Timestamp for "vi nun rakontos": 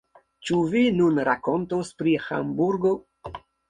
0.71-1.95